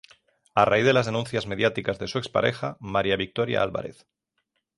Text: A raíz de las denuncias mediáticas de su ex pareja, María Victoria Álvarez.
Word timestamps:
A 0.55 0.65
raíz 0.65 0.83
de 0.83 0.93
las 0.93 1.05
denuncias 1.05 1.45
mediáticas 1.45 1.99
de 1.99 2.07
su 2.07 2.17
ex 2.17 2.27
pareja, 2.27 2.75
María 2.79 3.17
Victoria 3.17 3.61
Álvarez. 3.61 4.07